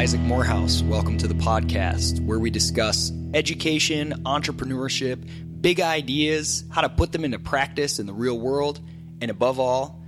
Isaac 0.00 0.22
Morehouse. 0.22 0.80
Welcome 0.80 1.18
to 1.18 1.28
the 1.28 1.34
podcast 1.34 2.24
where 2.24 2.38
we 2.38 2.48
discuss 2.48 3.12
education, 3.34 4.14
entrepreneurship, 4.24 5.28
big 5.60 5.78
ideas, 5.78 6.64
how 6.70 6.80
to 6.80 6.88
put 6.88 7.12
them 7.12 7.22
into 7.22 7.38
practice 7.38 7.98
in 7.98 8.06
the 8.06 8.12
real 8.14 8.40
world, 8.40 8.80
and 9.20 9.30
above 9.30 9.60
all, 9.60 10.00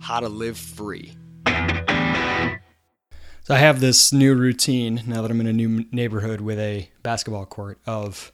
how 0.00 0.20
to 0.20 0.28
live 0.28 0.58
free. 0.58 1.14
So, 1.46 3.54
I 3.54 3.56
have 3.56 3.80
this 3.80 4.12
new 4.12 4.34
routine 4.34 5.02
now 5.06 5.22
that 5.22 5.30
I'm 5.30 5.40
in 5.40 5.46
a 5.46 5.52
new 5.54 5.86
neighborhood 5.92 6.42
with 6.42 6.58
a 6.58 6.90
basketball 7.02 7.46
court 7.46 7.78
of 7.86 8.30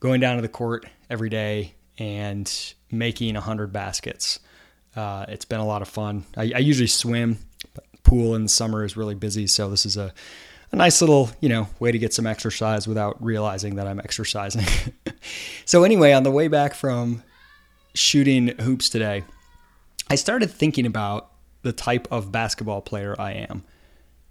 going 0.00 0.20
down 0.20 0.34
to 0.34 0.42
the 0.42 0.48
court 0.48 0.84
every 1.08 1.28
day 1.28 1.76
and 1.96 2.52
making 2.90 3.34
100 3.34 3.72
baskets. 3.72 4.40
Uh, 4.96 5.26
it's 5.28 5.44
been 5.44 5.60
a 5.60 5.66
lot 5.66 5.82
of 5.82 5.86
fun. 5.86 6.24
I, 6.36 6.50
I 6.56 6.58
usually 6.58 6.88
swim, 6.88 7.38
pool 8.02 8.34
in 8.34 8.42
the 8.42 8.48
summer 8.48 8.84
is 8.84 8.96
really 8.96 9.14
busy, 9.14 9.46
so 9.46 9.70
this 9.70 9.86
is 9.86 9.96
a, 9.96 10.12
a 10.72 10.76
nice 10.76 11.00
little 11.00 11.30
you 11.40 11.48
know 11.48 11.68
way 11.78 11.92
to 11.92 11.98
get 11.98 12.12
some 12.12 12.26
exercise 12.26 12.86
without 12.86 13.22
realizing 13.22 13.76
that 13.76 13.86
I'm 13.86 14.00
exercising. 14.00 14.64
so 15.64 15.84
anyway, 15.84 16.12
on 16.12 16.22
the 16.22 16.30
way 16.30 16.48
back 16.48 16.74
from 16.74 17.22
shooting 17.94 18.48
hoops 18.58 18.88
today, 18.88 19.24
I 20.10 20.14
started 20.16 20.50
thinking 20.50 20.86
about 20.86 21.30
the 21.62 21.72
type 21.72 22.06
of 22.10 22.30
basketball 22.30 22.80
player 22.80 23.16
I 23.18 23.32
am, 23.32 23.64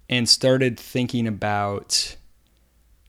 and 0.08 0.28
started 0.28 0.78
thinking 0.78 1.26
about 1.26 2.16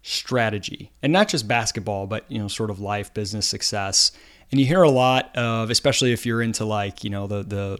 strategy 0.03 0.89
and 1.03 1.11
not 1.11 1.27
just 1.27 1.49
basketball 1.49 2.07
but 2.07 2.23
you 2.31 2.39
know 2.39 2.47
sort 2.47 2.69
of 2.69 2.79
life 2.79 3.13
business 3.13 3.45
success 3.45 4.13
and 4.51 4.59
you 4.59 4.65
hear 4.65 4.81
a 4.81 4.89
lot 4.89 5.35
of, 5.35 5.69
especially 5.69 6.13
if 6.13 6.25
you're 6.25 6.41
into 6.41 6.65
like 6.65 7.03
you 7.03 7.09
know 7.09 7.27
the 7.27 7.43
the 7.43 7.79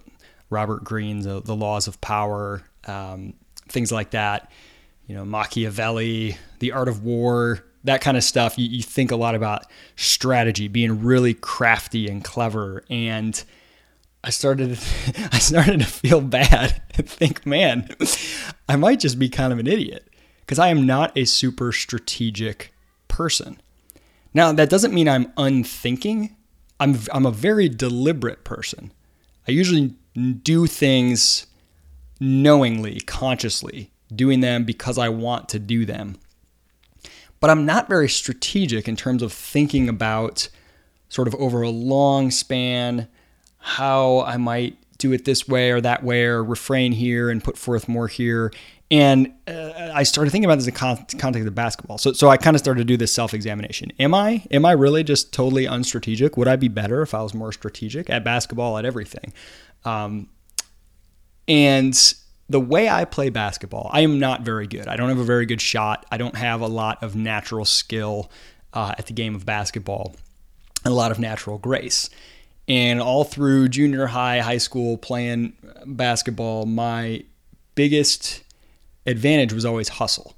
Robert 0.50 0.84
Greene, 0.84 1.22
the, 1.22 1.42
the 1.42 1.56
laws 1.56 1.88
of 1.88 2.00
power, 2.00 2.64
um, 2.86 3.34
things 3.68 3.92
like 3.92 4.12
that. 4.12 4.50
You 5.08 5.16
know 5.16 5.26
Machiavelli, 5.26 6.38
the 6.60 6.74
art 6.74 6.88
of 6.88 7.04
war, 7.04 7.64
that 7.86 8.02
kind 8.02 8.18
of 8.18 8.24
stuff. 8.24 8.58
You, 8.58 8.68
you 8.68 8.84
think 8.84 9.12
a 9.12 9.16
lot 9.16 9.36
about 9.36 9.66
strategy, 9.96 10.68
being 10.68 11.02
really 11.02 11.34
crafty 11.34 12.08
and 12.08 12.24
clever, 12.24 12.84
and 12.90 13.42
I 14.24 14.30
started 14.30 14.72
I 15.32 15.40
started 15.40 15.80
to 15.80 15.86
feel 15.86 16.22
bad 16.22 16.82
and 16.96 17.10
think, 17.10 17.46
man, 17.46 17.90
I 18.70 18.76
might 18.76 19.00
just 19.00 19.18
be 19.18 19.30
kind 19.30 19.54
of 19.54 19.60
an 19.60 19.68
idiot 19.68 20.08
because 20.42 20.60
I 20.60 20.68
am 20.68 20.86
not 20.86 21.18
a 21.18 21.26
super 21.26 21.72
strategic 21.72 22.74
person. 23.08 23.62
Now, 24.34 24.52
that 24.52 24.70
doesn't 24.70 24.94
mean 24.94 25.08
I'm 25.08 25.32
unthinking. 25.38 26.36
I'm 26.80 27.00
I'm 27.14 27.26
a 27.26 27.32
very 27.32 27.70
deliberate 27.70 28.44
person. 28.44 28.92
I 29.48 29.52
usually 29.52 29.96
do 30.44 30.68
things 30.68 31.48
knowingly, 32.20 33.00
consciously, 33.02 33.92
doing 34.14 34.40
them 34.40 34.64
because 34.64 34.98
I 34.98 35.10
want 35.10 35.50
to 35.50 35.60
do 35.60 35.86
them. 35.86 36.18
But 37.40 37.50
I'm 37.50 37.66
not 37.66 37.88
very 37.88 38.10
strategic 38.10 38.88
in 38.88 38.96
terms 38.96 39.22
of 39.22 39.32
thinking 39.32 39.90
about 39.90 40.50
sort 41.10 41.28
of 41.28 41.36
over 41.36 41.62
a 41.62 41.70
long 41.70 42.32
span 42.32 43.08
how 43.60 44.22
I 44.22 44.38
might 44.38 44.78
do 44.98 45.14
it 45.14 45.26
this 45.26 45.48
way 45.48 45.72
or 45.72 45.80
that 45.82 46.04
way 46.04 46.24
or 46.24 46.44
refrain 46.44 46.92
here 46.92 47.30
and 47.30 47.44
put 47.44 47.58
forth 47.58 47.88
more 47.88 48.08
here. 48.08 48.52
And 48.90 49.34
uh, 49.48 49.92
I 49.94 50.04
started 50.04 50.32
thinking 50.32 50.46
about 50.46 50.56
this 50.56 50.68
in 50.68 50.74
con- 50.74 51.06
context 51.20 51.48
of 51.48 51.54
basketball. 51.54 51.98
So, 51.98 52.14
so 52.14 52.30
I 52.30 52.38
kind 52.38 52.56
of 52.56 52.60
started 52.60 52.80
to 52.80 52.86
do 52.86 52.98
this 52.98 53.14
self-examination. 53.14 53.92
Am 54.00 54.14
I, 54.14 54.44
am 54.50 54.66
I 54.66 54.72
really 54.72 55.04
just 55.04 55.34
totally 55.34 55.66
unstrategic? 55.66 56.38
Would 56.38 56.48
I 56.48 56.56
be 56.56 56.70
better 56.70 57.02
if 57.02 57.14
I 57.14 57.22
was 57.22 57.34
more 57.34 57.52
strategic 57.52 58.10
at 58.10 58.24
basketball, 58.24 58.78
at 58.78 58.86
everything? 58.86 59.34
Um, 59.84 60.30
and 61.48 61.94
the 62.50 62.60
way 62.60 62.88
I 62.90 63.06
play 63.06 63.30
basketball, 63.30 63.90
I 63.92 64.02
am 64.02 64.20
not 64.20 64.42
very 64.42 64.68
good. 64.68 64.88
I 64.88 64.96
don't 64.96 65.10
have 65.10 65.20
a 65.20 65.24
very 65.24 65.46
good 65.46 65.62
shot. 65.62 66.06
I 66.12 66.18
don't 66.18 66.36
have 66.36 66.62
a 66.62 66.68
lot 66.68 67.04
of 67.04 67.16
natural 67.16 67.66
skill 67.66 68.32
uh, 68.74 68.96
at 68.98 69.08
the 69.08 69.14
game 69.14 69.36
of 69.36 69.46
basketball 69.46 70.16
and 70.86 70.92
a 70.92 70.96
lot 70.96 71.12
of 71.12 71.20
natural 71.20 71.58
grace. 71.58 72.10
And 72.68 73.02
all 73.02 73.24
through 73.24 73.70
junior 73.70 74.08
high, 74.08 74.40
high 74.40 74.58
school, 74.58 74.98
playing 74.98 75.54
basketball, 75.86 76.66
my 76.66 77.24
biggest 77.76 78.44
advantage 79.06 79.54
was 79.54 79.66
always 79.66 79.90
hustle. 79.90 80.36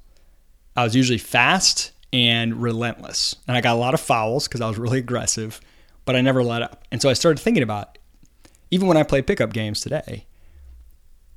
I 0.76 0.84
was 0.84 0.94
usually 0.94 1.18
fast 1.18 1.92
and 2.12 2.60
relentless. 2.60 3.36
And 3.46 3.56
I 3.56 3.60
got 3.60 3.74
a 3.74 3.78
lot 3.78 3.94
of 3.94 4.00
fouls 4.00 4.48
because 4.48 4.60
I 4.60 4.68
was 4.68 4.78
really 4.78 4.98
aggressive, 4.98 5.60
but 6.04 6.16
I 6.16 6.20
never 6.20 6.42
let 6.42 6.62
up. 6.62 6.84
And 6.90 7.02
so 7.02 7.08
I 7.08 7.12
started 7.12 7.40
thinking 7.40 7.62
about 7.62 7.98
even 8.70 8.86
when 8.86 8.96
I 8.96 9.02
play 9.02 9.22
pickup 9.22 9.52
games 9.52 9.80
today, 9.80 10.26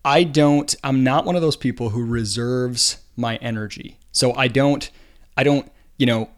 I 0.05 0.23
don't 0.23 0.75
I'm 0.83 1.03
not 1.03 1.25
one 1.25 1.35
of 1.35 1.41
those 1.41 1.55
people 1.55 1.89
who 1.89 2.05
reserves 2.05 2.99
my 3.15 3.37
energy. 3.37 3.97
So 4.11 4.33
I 4.35 4.47
don't 4.47 4.89
I 5.37 5.43
don't, 5.43 5.71
you 5.97 6.05
know, 6.05 6.29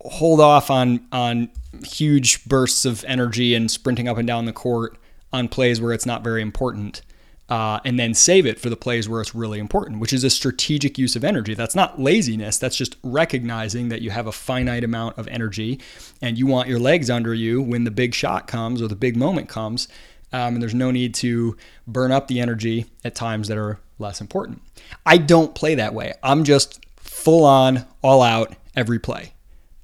hold 0.00 0.40
off 0.40 0.70
on 0.70 1.06
on 1.12 1.50
huge 1.84 2.44
bursts 2.44 2.84
of 2.84 3.04
energy 3.06 3.54
and 3.54 3.70
sprinting 3.70 4.08
up 4.08 4.16
and 4.16 4.26
down 4.26 4.44
the 4.44 4.52
court 4.52 4.98
on 5.32 5.48
plays 5.48 5.80
where 5.80 5.92
it's 5.92 6.06
not 6.06 6.24
very 6.24 6.42
important 6.42 7.02
uh, 7.48 7.80
and 7.84 7.98
then 7.98 8.12
save 8.12 8.44
it 8.46 8.58
for 8.58 8.68
the 8.68 8.76
plays 8.76 9.08
where 9.08 9.20
it's 9.22 9.34
really 9.34 9.58
important, 9.58 10.00
which 10.00 10.12
is 10.12 10.22
a 10.22 10.30
strategic 10.30 10.98
use 10.98 11.16
of 11.16 11.24
energy. 11.24 11.54
That's 11.54 11.74
not 11.74 11.98
laziness. 11.98 12.58
That's 12.58 12.76
just 12.76 12.96
recognizing 13.02 13.88
that 13.88 14.02
you 14.02 14.10
have 14.10 14.26
a 14.26 14.32
finite 14.32 14.84
amount 14.84 15.16
of 15.16 15.26
energy 15.28 15.80
and 16.20 16.38
you 16.38 16.46
want 16.46 16.68
your 16.68 16.78
legs 16.78 17.08
under 17.08 17.32
you 17.32 17.62
when 17.62 17.84
the 17.84 17.90
big 17.90 18.14
shot 18.14 18.46
comes 18.46 18.82
or 18.82 18.88
the 18.88 18.96
big 18.96 19.16
moment 19.16 19.48
comes. 19.48 19.88
Um, 20.32 20.54
and 20.54 20.62
there's 20.62 20.74
no 20.74 20.90
need 20.90 21.14
to 21.14 21.56
burn 21.86 22.12
up 22.12 22.28
the 22.28 22.40
energy 22.40 22.86
at 23.04 23.14
times 23.14 23.48
that 23.48 23.56
are 23.56 23.78
less 23.98 24.20
important. 24.20 24.62
I 25.06 25.18
don't 25.18 25.54
play 25.54 25.74
that 25.76 25.94
way. 25.94 26.14
I'm 26.22 26.44
just 26.44 26.84
full 26.96 27.44
on, 27.44 27.86
all 28.02 28.22
out 28.22 28.54
every 28.76 28.98
play. 28.98 29.32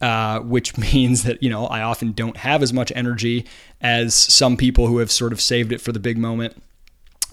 Uh, 0.00 0.40
which 0.40 0.76
means 0.92 1.22
that 1.22 1.42
you 1.42 1.48
know 1.48 1.66
I 1.66 1.80
often 1.80 2.12
don't 2.12 2.36
have 2.36 2.62
as 2.62 2.72
much 2.72 2.92
energy 2.94 3.46
as 3.80 4.14
some 4.14 4.56
people 4.56 4.86
who 4.86 4.98
have 4.98 5.10
sort 5.10 5.32
of 5.32 5.40
saved 5.40 5.72
it 5.72 5.80
for 5.80 5.92
the 5.92 6.00
big 6.00 6.18
moment. 6.18 6.62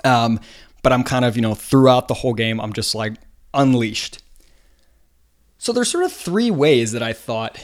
Um, 0.06 0.40
but 0.84 0.94
I'm 0.94 1.04
kind 1.04 1.26
of, 1.26 1.36
you 1.36 1.42
know, 1.42 1.54
throughout 1.54 2.08
the 2.08 2.14
whole 2.14 2.34
game, 2.34 2.60
I'm 2.60 2.74
just 2.74 2.96
like 2.96 3.14
unleashed. 3.54 4.24
So 5.58 5.72
there's 5.72 5.92
sort 5.92 6.06
of 6.06 6.12
three 6.12 6.50
ways 6.50 6.92
that 6.94 7.04
I 7.04 7.14
thought 7.14 7.64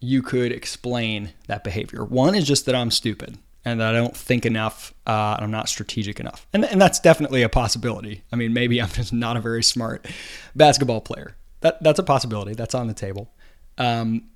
you 0.00 0.22
could 0.22 0.52
explain 0.52 1.32
that 1.46 1.62
behavior. 1.62 2.04
One 2.04 2.34
is 2.34 2.46
just 2.46 2.66
that 2.66 2.74
I'm 2.74 2.90
stupid 2.90 3.38
and 3.64 3.80
that 3.80 3.94
I 3.94 3.98
don't 3.98 4.16
think 4.16 4.46
enough, 4.46 4.94
uh, 5.06 5.36
I'm 5.38 5.50
not 5.50 5.68
strategic 5.68 6.18
enough. 6.18 6.46
And, 6.52 6.64
and 6.64 6.80
that's 6.80 6.98
definitely 6.98 7.42
a 7.42 7.48
possibility. 7.48 8.22
I 8.32 8.36
mean, 8.36 8.52
maybe 8.52 8.80
I'm 8.80 8.88
just 8.92 9.12
not 9.12 9.36
a 9.36 9.40
very 9.40 9.62
smart 9.62 10.06
basketball 10.54 11.00
player. 11.00 11.36
That, 11.60 11.82
that's 11.82 11.98
a 11.98 12.02
possibility. 12.02 12.54
That's 12.54 12.74
on 12.74 12.86
the 12.86 12.94
table. 12.94 13.30
Um, 13.76 14.30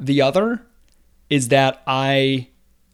the 0.00 0.22
other 0.22 0.66
is 1.30 1.48
that 1.48 1.82
I 1.86 2.48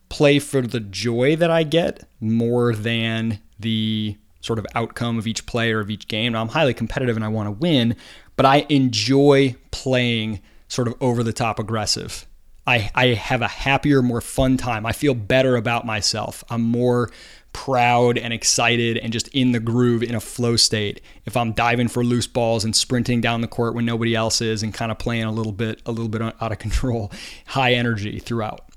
play 0.09 0.39
for 0.39 0.61
the 0.61 0.81
joy 0.81 1.37
that 1.37 1.51
I 1.51 1.63
get 1.63 2.07
more 2.21 2.75
than 2.75 3.41
the 3.59 4.17
sort 4.41 4.59
of 4.59 4.67
outcome 4.75 5.19
of 5.19 5.27
each 5.27 5.47
play 5.47 5.73
or 5.73 5.81
of 5.81 5.91
each 5.91 6.09
game. 6.09 6.33
Now, 6.33 6.41
I'm 6.43 6.49
highly 6.49 6.75
competitive 6.75 7.17
and 7.17 7.25
I 7.25 7.29
want 7.29 7.47
to 7.47 7.53
win, 7.53 7.97
but 8.37 8.47
I 8.47 8.67
enjoy 8.69 9.57
playing 9.71 10.41
sort 10.69 10.89
of 10.89 10.95
over 11.01 11.23
the 11.23 11.33
top 11.33 11.59
aggressive. 11.59 12.27
I, 12.71 12.91
I 12.95 13.07
have 13.09 13.43
a 13.43 13.49
happier, 13.49 14.03
more 14.03 14.21
fun 14.21 14.57
time. 14.57 14.87
I 14.87 14.93
feel 14.93 15.15
better 15.15 15.57
about 15.57 15.85
myself. 15.85 16.45
I'm 16.49 16.63
more 16.63 17.11
proud 17.53 18.17
and 18.17 18.33
excited 18.33 18.97
and 18.97 19.13
just 19.13 19.29
in 19.29 19.53
the 19.53 19.61
groove 19.61 20.05
in 20.05 20.15
a 20.15 20.21
flow 20.21 20.55
state 20.55 21.01
if 21.25 21.37
i'm 21.37 21.51
diving 21.51 21.89
for 21.89 22.05
loose 22.05 22.29
balls 22.29 22.65
and 22.65 22.77
sprinting 22.77 23.21
down 23.21 23.41
the 23.41 23.49
court 23.49 23.75
when 23.75 23.85
nobody 23.85 24.15
else 24.15 24.41
is 24.41 24.63
and 24.63 24.73
kind 24.73 24.93
of 24.93 25.01
playing 25.01 25.25
a 25.25 25.33
little 25.33 25.51
bit 25.51 25.83
a 25.85 25.91
little 25.91 26.09
bit 26.09 26.23
out 26.23 26.53
of 26.53 26.59
control 26.61 27.11
high 27.47 27.73
energy 27.73 28.21
throughout 28.21 28.71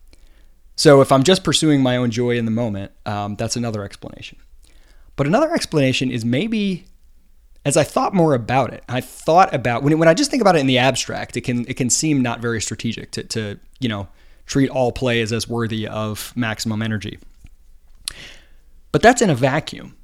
so 0.75 1.01
if 1.01 1.11
I'm 1.11 1.23
just 1.23 1.43
pursuing 1.43 1.81
my 1.81 1.97
own 1.97 2.11
joy 2.11 2.37
in 2.37 2.45
the 2.45 2.51
moment, 2.51 2.91
um, 3.05 3.35
that's 3.35 3.55
another 3.55 3.83
explanation. 3.83 4.39
But 5.15 5.27
another 5.27 5.53
explanation 5.53 6.09
is 6.09 6.25
maybe 6.25 6.85
as 7.65 7.77
I 7.77 7.83
thought 7.83 8.13
more 8.13 8.33
about 8.33 8.73
it, 8.73 8.83
I 8.89 9.01
thought 9.01 9.53
about 9.53 9.83
when, 9.83 9.97
when 9.97 10.07
I 10.07 10.13
just 10.13 10.29
think 10.29 10.41
about 10.41 10.55
it 10.55 10.59
in 10.59 10.67
the 10.67 10.77
abstract, 10.77 11.37
it 11.37 11.41
can 11.41 11.65
it 11.67 11.75
can 11.75 11.89
seem 11.89 12.21
not 12.21 12.41
very 12.41 12.61
strategic 12.61 13.11
to, 13.11 13.23
to 13.23 13.59
you 13.79 13.89
know 13.89 14.07
treat 14.45 14.69
all 14.69 14.91
plays 14.91 15.31
as 15.31 15.47
worthy 15.47 15.87
of 15.87 16.33
maximum 16.35 16.81
energy. 16.81 17.19
But 18.91 19.01
that's 19.01 19.21
in 19.21 19.29
a 19.29 19.35
vacuum. 19.35 19.95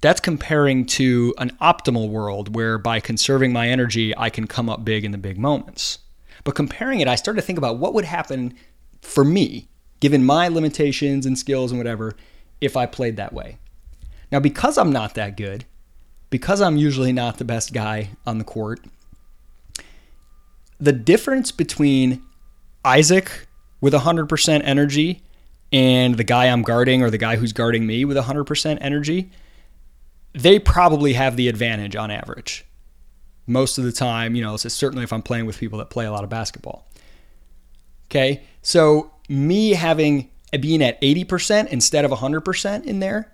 That's 0.00 0.20
comparing 0.20 0.86
to 0.86 1.34
an 1.38 1.56
optimal 1.60 2.08
world 2.08 2.54
where 2.54 2.78
by 2.78 3.00
conserving 3.00 3.52
my 3.52 3.68
energy, 3.68 4.16
I 4.16 4.30
can 4.30 4.46
come 4.46 4.70
up 4.70 4.84
big 4.84 5.04
in 5.04 5.10
the 5.12 5.18
big 5.18 5.38
moments. 5.38 5.98
But 6.44 6.54
comparing 6.54 7.00
it, 7.00 7.08
I 7.08 7.16
started 7.16 7.40
to 7.40 7.46
think 7.46 7.58
about 7.58 7.78
what 7.78 7.94
would 7.94 8.04
happen 8.04 8.54
for 9.02 9.24
me 9.24 9.68
given 10.00 10.24
my 10.24 10.48
limitations 10.48 11.26
and 11.26 11.38
skills 11.38 11.72
and 11.72 11.78
whatever, 11.78 12.14
if 12.60 12.76
I 12.76 12.86
played 12.86 13.16
that 13.16 13.32
way. 13.32 13.58
Now, 14.30 14.40
because 14.40 14.78
I'm 14.78 14.92
not 14.92 15.14
that 15.14 15.36
good, 15.36 15.64
because 16.30 16.60
I'm 16.60 16.76
usually 16.76 17.12
not 17.12 17.38
the 17.38 17.44
best 17.44 17.72
guy 17.72 18.10
on 18.26 18.38
the 18.38 18.44
court, 18.44 18.80
the 20.78 20.92
difference 20.92 21.50
between 21.50 22.22
Isaac 22.84 23.46
with 23.80 23.94
100% 23.94 24.60
energy 24.64 25.22
and 25.72 26.16
the 26.16 26.24
guy 26.24 26.46
I'm 26.46 26.62
guarding 26.62 27.02
or 27.02 27.10
the 27.10 27.18
guy 27.18 27.36
who's 27.36 27.52
guarding 27.52 27.86
me 27.86 28.04
with 28.04 28.16
100% 28.16 28.78
energy, 28.80 29.30
they 30.32 30.58
probably 30.58 31.14
have 31.14 31.36
the 31.36 31.48
advantage 31.48 31.96
on 31.96 32.10
average. 32.10 32.64
most 33.48 33.78
of 33.78 33.84
the 33.84 33.92
time, 33.92 34.34
you 34.36 34.42
know, 34.42 34.56
certainly 34.56 35.02
if 35.02 35.12
I'm 35.12 35.22
playing 35.22 35.46
with 35.46 35.58
people 35.58 35.78
that 35.78 35.90
play 35.90 36.04
a 36.04 36.12
lot 36.12 36.22
of 36.22 36.30
basketball. 36.30 36.86
Okay. 38.10 38.42
So 38.62 39.10
me 39.28 39.70
having 39.70 40.30
being 40.60 40.82
at 40.82 41.00
80% 41.00 41.68
instead 41.68 42.04
of 42.04 42.10
100% 42.10 42.84
in 42.84 43.00
there, 43.00 43.32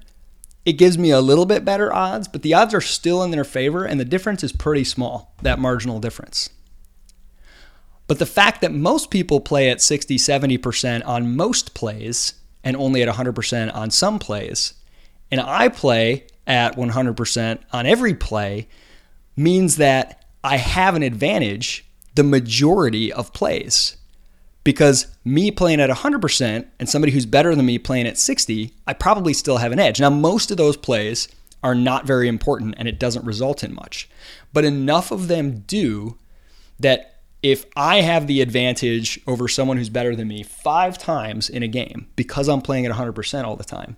it 0.64 0.74
gives 0.74 0.96
me 0.96 1.10
a 1.10 1.20
little 1.20 1.46
bit 1.46 1.64
better 1.64 1.92
odds, 1.92 2.28
but 2.28 2.42
the 2.42 2.54
odds 2.54 2.74
are 2.74 2.80
still 2.80 3.22
in 3.22 3.30
their 3.30 3.44
favor 3.44 3.84
and 3.84 4.00
the 4.00 4.04
difference 4.04 4.42
is 4.42 4.52
pretty 4.52 4.84
small, 4.84 5.34
that 5.42 5.58
marginal 5.58 6.00
difference. 6.00 6.50
But 8.06 8.18
the 8.18 8.26
fact 8.26 8.60
that 8.60 8.72
most 8.72 9.10
people 9.10 9.40
play 9.40 9.70
at 9.70 9.80
60, 9.80 10.16
70% 10.16 11.06
on 11.06 11.36
most 11.36 11.74
plays 11.74 12.34
and 12.62 12.76
only 12.76 13.02
at 13.02 13.14
100% 13.14 13.74
on 13.74 13.90
some 13.90 14.18
plays, 14.18 14.74
and 15.30 15.40
I 15.40 15.68
play 15.68 16.26
at 16.46 16.76
100% 16.76 17.58
on 17.72 17.86
every 17.86 18.14
play 18.14 18.68
means 19.36 19.76
that 19.76 20.24
I 20.42 20.56
have 20.58 20.94
an 20.94 21.02
advantage 21.02 21.84
the 22.14 22.22
majority 22.22 23.12
of 23.12 23.32
plays. 23.32 23.96
Because 24.64 25.06
me 25.24 25.50
playing 25.50 25.80
at 25.80 25.90
100% 25.90 26.66
and 26.78 26.88
somebody 26.88 27.12
who's 27.12 27.26
better 27.26 27.54
than 27.54 27.66
me 27.66 27.78
playing 27.78 28.06
at 28.06 28.18
60, 28.18 28.74
I 28.86 28.94
probably 28.94 29.34
still 29.34 29.58
have 29.58 29.72
an 29.72 29.78
edge. 29.78 30.00
Now, 30.00 30.10
most 30.10 30.50
of 30.50 30.56
those 30.56 30.76
plays 30.76 31.28
are 31.62 31.74
not 31.74 32.06
very 32.06 32.28
important 32.28 32.74
and 32.78 32.88
it 32.88 32.98
doesn't 32.98 33.24
result 33.24 33.62
in 33.62 33.74
much. 33.74 34.08
But 34.52 34.64
enough 34.64 35.10
of 35.10 35.28
them 35.28 35.60
do 35.66 36.18
that 36.80 37.20
if 37.42 37.66
I 37.76 38.00
have 38.00 38.26
the 38.26 38.40
advantage 38.40 39.20
over 39.26 39.48
someone 39.48 39.76
who's 39.76 39.90
better 39.90 40.16
than 40.16 40.28
me 40.28 40.42
five 40.42 40.96
times 40.96 41.50
in 41.50 41.62
a 41.62 41.68
game 41.68 42.06
because 42.16 42.48
I'm 42.48 42.62
playing 42.62 42.86
at 42.86 42.92
100% 42.92 43.44
all 43.44 43.56
the 43.56 43.64
time, 43.64 43.96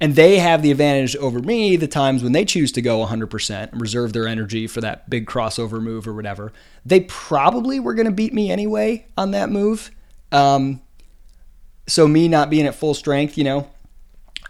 and 0.00 0.14
they 0.14 0.38
have 0.38 0.62
the 0.62 0.70
advantage 0.70 1.16
over 1.16 1.40
me 1.40 1.76
the 1.76 1.88
times 1.88 2.22
when 2.22 2.32
they 2.32 2.44
choose 2.44 2.70
to 2.72 2.82
go 2.82 3.04
100% 3.04 3.72
and 3.72 3.80
reserve 3.80 4.12
their 4.12 4.28
energy 4.28 4.66
for 4.66 4.80
that 4.80 5.10
big 5.10 5.26
crossover 5.26 5.82
move 5.82 6.06
or 6.06 6.14
whatever. 6.14 6.52
They 6.86 7.00
probably 7.00 7.80
were 7.80 7.94
going 7.94 8.06
to 8.06 8.12
beat 8.12 8.32
me 8.32 8.50
anyway 8.50 9.06
on 9.16 9.32
that 9.32 9.50
move. 9.50 9.90
Um, 10.30 10.80
so 11.88 12.06
me 12.06 12.28
not 12.28 12.50
being 12.50 12.66
at 12.66 12.74
full 12.74 12.94
strength, 12.94 13.36
you 13.36 13.44
know, 13.44 13.70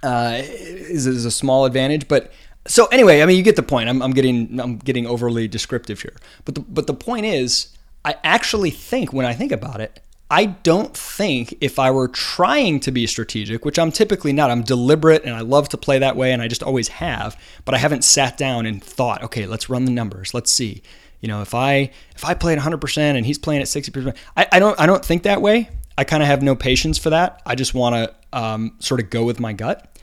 uh, 0.02 0.42
is, 0.42 1.06
is 1.06 1.24
a 1.24 1.30
small 1.30 1.64
advantage. 1.64 2.08
But 2.08 2.30
so 2.66 2.86
anyway, 2.86 3.22
I 3.22 3.26
mean, 3.26 3.36
you 3.36 3.42
get 3.42 3.56
the 3.56 3.62
point. 3.62 3.88
I'm, 3.88 4.02
I'm 4.02 4.12
getting 4.12 4.60
I'm 4.60 4.76
getting 4.76 5.06
overly 5.06 5.48
descriptive 5.48 6.02
here. 6.02 6.16
But 6.44 6.56
the, 6.56 6.60
but 6.60 6.86
the 6.86 6.94
point 6.94 7.24
is, 7.24 7.76
I 8.04 8.16
actually 8.22 8.70
think 8.70 9.12
when 9.12 9.24
I 9.24 9.32
think 9.32 9.52
about 9.52 9.80
it, 9.80 10.00
I 10.30 10.44
don't 10.46 10.94
think 10.94 11.56
if 11.60 11.78
I 11.78 11.90
were 11.90 12.08
trying 12.08 12.80
to 12.80 12.90
be 12.90 13.06
strategic, 13.06 13.64
which 13.64 13.78
I'm 13.78 13.90
typically 13.90 14.32
not, 14.32 14.50
I'm 14.50 14.62
deliberate 14.62 15.24
and 15.24 15.34
I 15.34 15.40
love 15.40 15.70
to 15.70 15.78
play 15.78 15.98
that 16.00 16.16
way 16.16 16.32
and 16.32 16.42
I 16.42 16.48
just 16.48 16.62
always 16.62 16.88
have, 16.88 17.40
but 17.64 17.74
I 17.74 17.78
haven't 17.78 18.04
sat 18.04 18.36
down 18.36 18.66
and 18.66 18.82
thought, 18.82 19.22
okay, 19.22 19.46
let's 19.46 19.70
run 19.70 19.86
the 19.86 19.90
numbers. 19.90 20.34
Let's 20.34 20.50
see. 20.50 20.82
You 21.20 21.28
know, 21.28 21.40
if 21.40 21.54
I 21.54 21.90
if 22.14 22.24
I 22.24 22.34
play 22.34 22.52
at 22.52 22.58
100% 22.58 22.98
and 22.98 23.24
he's 23.24 23.38
playing 23.38 23.62
at 23.62 23.68
60%, 23.68 24.14
I, 24.36 24.46
I 24.52 24.58
don't 24.58 24.78
I 24.78 24.86
don't 24.86 25.04
think 25.04 25.22
that 25.22 25.40
way. 25.40 25.70
I 25.96 26.04
kind 26.04 26.22
of 26.22 26.28
have 26.28 26.42
no 26.42 26.54
patience 26.54 26.98
for 26.98 27.10
that. 27.10 27.42
I 27.44 27.54
just 27.54 27.74
want 27.74 27.94
to 27.94 28.38
um, 28.38 28.76
sort 28.78 29.00
of 29.00 29.10
go 29.10 29.24
with 29.24 29.40
my 29.40 29.52
gut. 29.52 29.98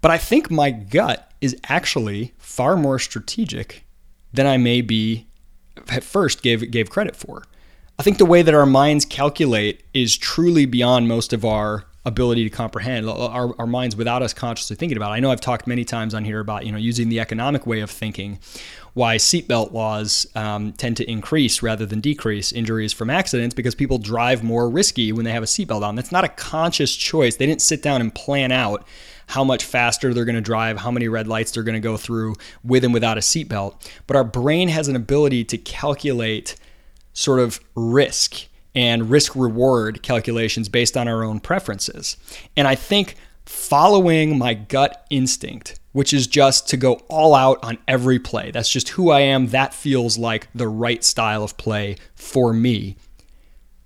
But 0.00 0.10
I 0.10 0.18
think 0.18 0.50
my 0.50 0.70
gut 0.70 1.30
is 1.40 1.56
actually 1.68 2.32
far 2.38 2.76
more 2.76 2.98
strategic 2.98 3.84
than 4.32 4.46
I 4.46 4.56
may 4.56 4.80
be 4.80 5.26
at 5.88 6.02
first 6.02 6.42
gave 6.42 6.70
gave 6.70 6.90
credit 6.90 7.14
for. 7.14 7.44
I 8.00 8.04
think 8.04 8.18
the 8.18 8.26
way 8.26 8.42
that 8.42 8.54
our 8.54 8.66
minds 8.66 9.04
calculate 9.04 9.82
is 9.92 10.16
truly 10.16 10.66
beyond 10.66 11.08
most 11.08 11.32
of 11.32 11.44
our 11.44 11.84
ability 12.04 12.44
to 12.44 12.50
comprehend 12.50 13.10
our, 13.10 13.52
our 13.58 13.66
minds 13.66 13.96
without 13.96 14.22
us 14.22 14.32
consciously 14.32 14.76
thinking 14.76 14.96
about 14.96 15.10
it. 15.10 15.14
I 15.14 15.20
know 15.20 15.32
I've 15.32 15.40
talked 15.40 15.66
many 15.66 15.84
times 15.84 16.14
on 16.14 16.24
here 16.24 16.38
about 16.38 16.64
you 16.64 16.70
know 16.70 16.78
using 16.78 17.08
the 17.08 17.18
economic 17.18 17.66
way 17.66 17.80
of 17.80 17.90
thinking, 17.90 18.38
why 18.94 19.16
seatbelt 19.16 19.72
laws 19.72 20.28
um, 20.36 20.72
tend 20.74 20.96
to 20.98 21.10
increase 21.10 21.60
rather 21.60 21.86
than 21.86 22.00
decrease 22.00 22.52
injuries 22.52 22.92
from 22.92 23.10
accidents 23.10 23.52
because 23.52 23.74
people 23.74 23.98
drive 23.98 24.44
more 24.44 24.70
risky 24.70 25.10
when 25.10 25.24
they 25.24 25.32
have 25.32 25.42
a 25.42 25.46
seatbelt 25.46 25.82
on. 25.82 25.96
That's 25.96 26.12
not 26.12 26.24
a 26.24 26.28
conscious 26.28 26.94
choice. 26.94 27.34
They 27.34 27.46
didn't 27.46 27.62
sit 27.62 27.82
down 27.82 28.00
and 28.00 28.14
plan 28.14 28.52
out 28.52 28.86
how 29.26 29.42
much 29.42 29.64
faster 29.64 30.14
they're 30.14 30.24
going 30.24 30.36
to 30.36 30.40
drive, 30.40 30.78
how 30.78 30.92
many 30.92 31.08
red 31.08 31.26
lights 31.26 31.50
they're 31.50 31.64
going 31.64 31.74
to 31.74 31.80
go 31.80 31.96
through 31.96 32.36
with 32.62 32.84
and 32.84 32.94
without 32.94 33.18
a 33.18 33.20
seatbelt. 33.20 33.90
But 34.06 34.16
our 34.16 34.24
brain 34.24 34.68
has 34.68 34.86
an 34.86 34.94
ability 34.94 35.44
to 35.46 35.58
calculate 35.58 36.54
sort 37.12 37.40
of 37.40 37.60
risk 37.74 38.46
and 38.74 39.10
risk 39.10 39.34
reward 39.34 40.02
calculations 40.02 40.68
based 40.68 40.96
on 40.96 41.08
our 41.08 41.24
own 41.24 41.40
preferences. 41.40 42.16
And 42.56 42.68
I 42.68 42.74
think 42.74 43.16
following 43.44 44.38
my 44.38 44.54
gut 44.54 45.06
instinct, 45.10 45.80
which 45.92 46.12
is 46.12 46.26
just 46.26 46.68
to 46.68 46.76
go 46.76 46.94
all 47.08 47.34
out 47.34 47.58
on 47.64 47.78
every 47.88 48.18
play, 48.18 48.50
that's 48.50 48.70
just 48.70 48.90
who 48.90 49.10
I 49.10 49.20
am. 49.20 49.48
That 49.48 49.74
feels 49.74 50.18
like 50.18 50.48
the 50.54 50.68
right 50.68 51.02
style 51.02 51.42
of 51.42 51.56
play 51.56 51.96
for 52.14 52.52
me. 52.52 52.96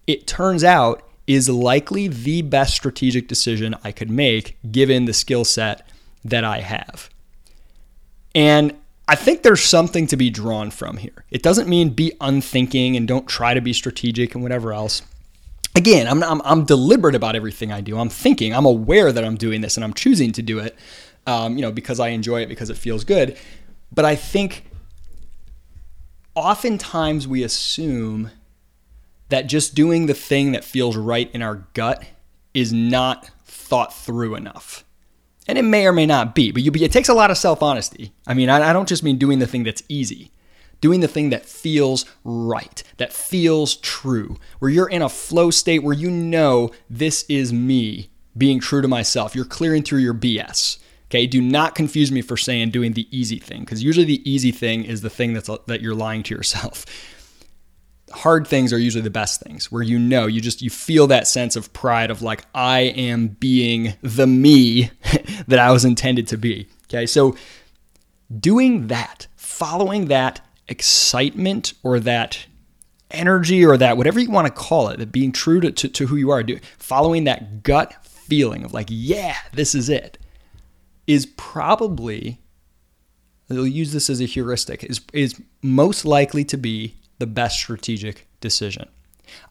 It 0.06 0.26
turns 0.26 0.64
out 0.64 1.08
is 1.26 1.48
likely 1.48 2.08
the 2.08 2.42
best 2.42 2.74
strategic 2.74 3.28
decision 3.28 3.76
I 3.84 3.92
could 3.92 4.10
make 4.10 4.58
given 4.70 5.04
the 5.04 5.14
skill 5.14 5.44
set 5.44 5.88
that 6.24 6.44
I 6.44 6.60
have. 6.60 7.08
And 8.34 8.74
I 9.08 9.14
think 9.16 9.43
there's 9.43 9.62
something 9.62 10.06
to 10.08 10.16
be 10.16 10.31
drawn 10.31 10.70
from 10.70 10.96
here. 10.96 11.25
It 11.31 11.43
doesn't 11.43 11.69
mean 11.69 11.90
be 11.90 12.12
unthinking 12.20 12.96
and 12.96 13.06
don't 13.08 13.26
try 13.26 13.52
to 13.52 13.60
be 13.60 13.72
strategic 13.72 14.34
and 14.34 14.43
whatever 14.43 14.72
else. 14.72 15.02
Again, 15.75 16.06
I'm, 16.06 16.22
I'm, 16.22 16.40
I'm 16.44 16.64
deliberate 16.64 17.14
about 17.14 17.34
everything 17.34 17.72
I 17.72 17.81
do. 17.81 17.99
I'm 17.99 18.08
thinking, 18.08 18.54
I'm 18.54 18.66
aware 18.66 19.10
that 19.10 19.25
I'm 19.25 19.37
doing 19.37 19.60
this 19.60 19.76
and 19.76 19.84
I'm 19.84 19.94
choosing 19.94 20.32
to 20.32 20.43
do 20.43 20.58
it, 20.58 20.76
um, 21.26 21.56
you 21.56 21.62
know, 21.62 21.72
because 21.72 21.99
I 21.99 22.08
enjoy 22.08 22.43
it, 22.43 22.49
because 22.49 22.70
it 22.70 22.76
feels 22.76 23.04
good. 23.04 23.37
But 23.90 24.04
I 24.04 24.14
think 24.14 24.64
oftentimes 26.34 27.26
we 27.26 27.43
assume 27.43 28.31
that 29.31 29.46
just 29.46 29.75
doing 29.75 30.06
the 30.06 30.14
thing 30.14 30.52
that 30.52 30.62
feels 30.62 30.96
right 30.96 31.31
in 31.32 31.43
our 31.43 31.66
gut 31.75 32.05
is 32.55 32.72
not 32.72 33.31
thought 33.46 33.94
through 33.94 34.34
enough 34.34 34.84
and 35.49 35.59
it 35.59 35.62
may 35.62 35.87
or 35.87 35.93
may 35.93 36.06
not 36.06 36.35
be, 36.35 36.53
but 36.53 36.62
you, 36.62 36.71
it 36.75 36.93
takes 36.93 37.09
a 37.09 37.15
lot 37.15 37.31
of 37.31 37.39
self 37.39 37.62
honesty. 37.62 38.12
I 38.27 38.35
mean, 38.35 38.49
I, 38.49 38.71
I 38.71 38.73
don't 38.73 38.89
just 38.89 39.03
mean 39.03 39.19
doing 39.19 39.39
the 39.39 39.46
thing 39.46 39.65
that's 39.65 39.82
easy, 39.89 40.31
doing 40.81 41.01
the 41.01 41.08
thing 41.08 41.31
that 41.31 41.46
feels 41.46 42.05
right, 42.25 42.82
that 42.99 43.13
feels 43.13 43.77
true, 43.77 44.39
where 44.58 44.70
you're 44.70 44.89
in 44.89 45.03
a 45.03 45.08
flow 45.08 45.51
state 45.51 45.82
where 45.82 45.94
you 45.94 46.11
know 46.11 46.70
this 46.89 47.25
is 47.29 47.53
me 47.53 48.11
being 48.37 48.61
true 48.61 48.82
to 48.82 48.89
myself. 48.89 49.34
You're 49.34 49.44
clearing 49.44 49.82
through 49.82 50.01
your 50.01 50.15
BS. 50.15 50.79
Okay, 51.11 51.27
do 51.27 51.43
not 51.43 51.75
confuse 51.75 52.11
me 52.11 52.22
for 52.22 52.39
saying 52.39 52.70
doing 52.70 52.94
the 52.94 53.06
easy 53.17 53.39
thing, 53.39 53.61
because 53.61 53.82
usually 53.82 54.06
the 54.06 54.31
easy 54.31 54.51
thing 54.51 54.84
is 54.84 55.03
the 55.03 55.11
thing 55.11 55.34
that's 55.34 55.51
that 55.67 55.81
you're 55.81 55.94
lying 55.94 56.22
to 56.25 56.34
yourself 56.34 56.87
hard 58.12 58.46
things 58.46 58.72
are 58.72 58.78
usually 58.78 59.02
the 59.02 59.10
best 59.10 59.40
things 59.40 59.70
where 59.70 59.82
you 59.82 59.98
know 59.98 60.26
you 60.26 60.40
just 60.40 60.62
you 60.62 60.70
feel 60.70 61.06
that 61.06 61.26
sense 61.26 61.56
of 61.56 61.72
pride 61.72 62.10
of 62.10 62.22
like 62.22 62.44
i 62.54 62.81
am 62.81 63.28
being 63.28 63.94
the 64.02 64.26
me 64.26 64.90
that 65.48 65.58
i 65.58 65.70
was 65.70 65.84
intended 65.84 66.26
to 66.28 66.36
be 66.36 66.66
okay? 66.92 67.06
So 67.06 67.36
doing 68.38 68.88
that 68.88 69.26
following 69.36 70.06
that 70.06 70.40
excitement 70.69 71.74
or 71.82 72.00
that 72.00 72.46
energy 73.10 73.64
or 73.64 73.76
that 73.76 73.96
whatever 73.96 74.20
you 74.20 74.31
want 74.31 74.46
to 74.46 74.52
call 74.52 74.88
it 74.88 74.98
that 74.98 75.12
being 75.12 75.32
true 75.32 75.60
to, 75.60 75.70
to, 75.70 75.88
to 75.88 76.06
who 76.06 76.16
you 76.16 76.31
are 76.31 76.42
doing 76.42 76.60
following 76.78 77.24
that 77.24 77.62
gut 77.62 77.94
feeling 78.06 78.64
of 78.64 78.72
like 78.72 78.86
yeah 78.88 79.36
this 79.52 79.74
is 79.74 79.90
it 79.90 80.16
is 81.06 81.26
probably 81.36 82.40
they'll 83.48 83.66
use 83.66 83.92
this 83.92 84.08
as 84.08 84.20
a 84.22 84.24
heuristic 84.24 84.82
is 84.84 85.02
is 85.12 85.38
most 85.60 86.06
likely 86.06 86.42
to 86.42 86.56
be 86.56 86.96
the 87.22 87.26
best 87.29 87.56
strategic 87.56 88.26
decision. 88.41 88.88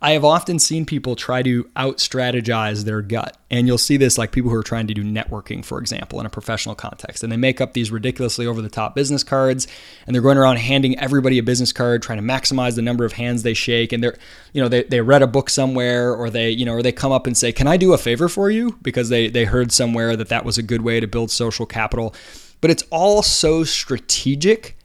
I 0.02 0.12
have 0.12 0.26
often 0.26 0.60
seen 0.60 0.86
people 0.86 1.16
try 1.16 1.42
to 1.44 1.70
out 1.78 2.00
strategize 2.00 2.84
their 2.84 3.02
gut. 3.02 3.38
And 3.50 3.66
you'll 3.66 3.78
see 3.78 3.96
this 3.96 4.18
like 4.18 4.34
people 4.34 4.52
who 4.52 4.58
are 4.58 4.64
trying 4.64 4.88
to 4.88 4.94
do 4.94 5.06
networking, 5.06 5.64
for 5.64 5.80
example, 5.80 6.20
in 6.20 6.26
a 6.26 6.30
professional 6.30 6.76
context. 6.76 7.24
And 7.24 7.32
they 7.32 7.38
make 7.38 7.62
up 7.62 7.72
these 7.72 7.92
ridiculously 7.92 8.46
over 8.46 8.62
the 8.62 8.70
top 8.70 8.94
business 8.94 9.24
cards 9.24 9.70
and 10.06 10.14
they're 10.14 10.22
going 10.22 10.38
around 10.38 10.58
handing 10.58 11.00
everybody 11.00 11.38
a 11.38 11.44
business 11.44 11.72
card, 11.72 12.04
trying 12.04 12.18
to 12.18 12.24
maximize 12.24 12.76
the 12.76 12.82
number 12.82 13.06
of 13.06 13.14
hands 13.14 13.44
they 13.44 13.54
shake. 13.54 13.94
And 13.94 14.04
they're, 14.04 14.18
you 14.52 14.62
know, 14.62 14.68
they, 14.68 14.84
they 14.84 15.00
read 15.00 15.22
a 15.22 15.28
book 15.28 15.50
somewhere 15.50 16.14
or 16.14 16.30
they, 16.30 16.50
you 16.50 16.66
know, 16.66 16.74
or 16.74 16.84
they 16.84 16.92
come 16.92 17.14
up 17.14 17.26
and 17.26 17.38
say, 17.38 17.54
Can 17.54 17.68
I 17.68 17.78
do 17.78 17.94
a 17.94 17.98
favor 17.98 18.28
for 18.28 18.52
you? 18.52 18.78
Because 18.82 19.08
they, 19.08 19.30
they 19.30 19.46
heard 19.46 19.72
somewhere 19.72 20.18
that 20.18 20.28
that 20.28 20.44
was 20.44 20.58
a 20.58 20.64
good 20.64 20.82
way 20.82 21.00
to 21.00 21.08
build 21.08 21.32
social 21.32 21.66
capital. 21.66 22.14
But 22.60 22.70
it's 22.70 22.84
all 22.92 23.24
so 23.24 23.64
strategic 23.64 24.76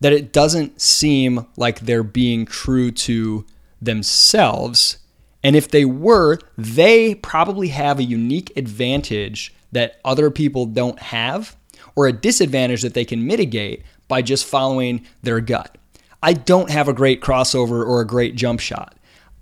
that 0.00 0.12
it 0.12 0.32
doesn't 0.32 0.80
seem 0.80 1.46
like 1.56 1.80
they're 1.80 2.02
being 2.02 2.46
true 2.46 2.90
to 2.90 3.46
themselves. 3.80 4.98
And 5.42 5.56
if 5.56 5.68
they 5.68 5.84
were, 5.84 6.38
they 6.56 7.14
probably 7.16 7.68
have 7.68 7.98
a 7.98 8.04
unique 8.04 8.52
advantage 8.56 9.54
that 9.72 10.00
other 10.04 10.30
people 10.30 10.66
don't 10.66 10.98
have, 10.98 11.56
or 11.96 12.06
a 12.06 12.12
disadvantage 12.12 12.82
that 12.82 12.94
they 12.94 13.04
can 13.04 13.26
mitigate 13.26 13.82
by 14.08 14.22
just 14.22 14.46
following 14.46 15.06
their 15.22 15.40
gut. 15.40 15.76
I 16.22 16.32
don't 16.32 16.70
have 16.70 16.88
a 16.88 16.94
great 16.94 17.20
crossover 17.20 17.86
or 17.86 18.00
a 18.00 18.06
great 18.06 18.34
jump 18.34 18.60
shot. 18.60 18.96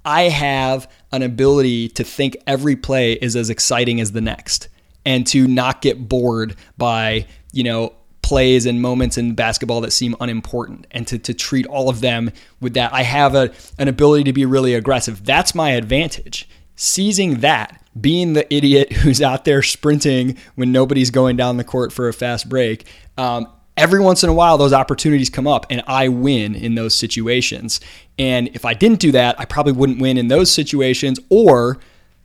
I 0.04 0.23
have 0.23 0.90
an 1.12 1.23
ability 1.23 1.90
to 1.90 2.02
think 2.02 2.37
every 2.47 2.75
play 2.75 3.12
is 3.12 3.37
as 3.37 3.50
exciting 3.50 4.00
as 4.00 4.12
the 4.12 4.21
next 4.21 4.68
and 5.04 5.26
to 5.28 5.47
not 5.47 5.82
get 5.82 6.09
bored 6.09 6.56
by, 6.76 7.26
you 7.52 7.62
know, 7.62 7.92
plays 8.32 8.64
and 8.64 8.80
moments 8.80 9.18
in 9.18 9.34
basketball 9.34 9.82
that 9.82 9.90
seem 9.90 10.16
unimportant 10.18 10.86
and 10.90 11.06
to, 11.06 11.18
to 11.18 11.34
treat 11.34 11.66
all 11.66 11.90
of 11.90 12.00
them 12.00 12.30
with 12.62 12.72
that. 12.72 12.90
I 12.90 13.02
have 13.02 13.34
a, 13.34 13.52
an 13.78 13.88
ability 13.88 14.24
to 14.24 14.32
be 14.32 14.46
really 14.46 14.72
aggressive. 14.72 15.22
That's 15.22 15.54
my 15.54 15.72
advantage. 15.72 16.48
Seizing 16.74 17.40
that, 17.40 17.84
being 18.00 18.32
the 18.32 18.50
idiot 18.52 18.90
who's 18.94 19.20
out 19.20 19.44
there 19.44 19.60
sprinting 19.60 20.38
when 20.54 20.72
nobody's 20.72 21.10
going 21.10 21.36
down 21.36 21.58
the 21.58 21.62
court 21.62 21.92
for 21.92 22.08
a 22.08 22.14
fast 22.14 22.48
break. 22.48 22.86
Um, 23.18 23.52
every 23.76 24.00
once 24.00 24.24
in 24.24 24.30
a 24.30 24.32
while, 24.32 24.56
those 24.56 24.72
opportunities 24.72 25.28
come 25.28 25.46
up 25.46 25.66
and 25.68 25.82
I 25.86 26.08
win 26.08 26.54
in 26.54 26.74
those 26.74 26.94
situations. 26.94 27.80
And 28.18 28.48
if 28.54 28.64
I 28.64 28.72
didn't 28.72 29.00
do 29.00 29.12
that, 29.12 29.38
I 29.38 29.44
probably 29.44 29.74
wouldn't 29.74 30.00
win 30.00 30.16
in 30.16 30.28
those 30.28 30.50
situations 30.50 31.20
or 31.28 31.80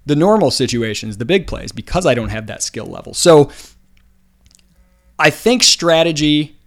the 0.05 0.15
normal 0.15 0.51
situations, 0.51 1.17
the 1.17 1.25
big 1.25 1.47
plays, 1.47 1.73
because 1.73 2.05
I 2.05 2.13
don't 2.13 2.29
have 2.29 2.47
that 2.47 2.63
skill 2.63 2.85
level. 2.85 3.13
So 3.13 3.51
I 5.19 5.29
think 5.29 5.63
strategy 5.63 6.57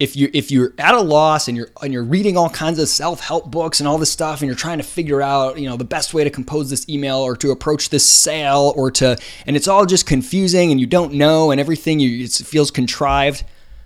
if 0.00 0.16
you 0.16 0.28
if 0.32 0.50
you're 0.50 0.72
at 0.78 0.94
a 0.94 1.00
loss 1.00 1.46
and 1.46 1.56
you're 1.56 1.70
and 1.80 1.92
you're 1.92 2.04
reading 2.04 2.36
all 2.36 2.50
kinds 2.50 2.78
of 2.78 2.88
self-help 2.88 3.50
books 3.50 3.80
and 3.80 3.88
all 3.88 3.96
this 3.96 4.10
stuff 4.10 4.40
and 4.40 4.48
you're 4.48 4.56
trying 4.56 4.78
to 4.78 4.84
figure 4.84 5.22
out, 5.22 5.58
you 5.58 5.68
know, 5.68 5.76
the 5.76 5.84
best 5.84 6.12
way 6.12 6.24
to 6.24 6.30
compose 6.30 6.68
this 6.68 6.88
email 6.88 7.18
or 7.18 7.36
to 7.36 7.50
approach 7.50 7.90
this 7.90 8.08
sale 8.08 8.72
or 8.76 8.90
to 8.90 9.16
and 9.46 9.56
it's 9.56 9.68
all 9.68 9.86
just 9.86 10.06
confusing 10.06 10.72
and 10.72 10.80
you 10.80 10.86
don't 10.86 11.14
know 11.14 11.50
and 11.50 11.60
everything 11.60 12.00
you, 12.00 12.24
it 12.24 12.32
feels 12.32 12.70
contrived, 12.70 13.44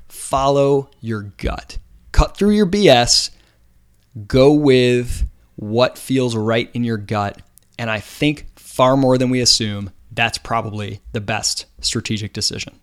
follow 0.09 0.91
your 1.01 1.23
gut. 1.23 1.79
Cut 2.13 2.37
through 2.37 2.53
your 2.53 2.67
BS, 2.67 3.31
go 4.27 4.53
with 4.53 5.29
what 5.57 5.99
feels 5.99 6.35
right 6.35 6.71
in 6.73 6.85
your 6.85 6.97
gut, 6.97 7.43
and 7.79 7.91
I 7.91 8.01
think 8.01 8.59
far 8.59 8.97
more 8.97 9.19
than 9.19 9.29
we 9.29 9.41
assume, 9.41 9.91
that's 10.11 10.39
probably 10.39 11.01
the 11.13 11.21
best 11.21 11.67
strategic 11.81 12.33
decision. 12.33 12.81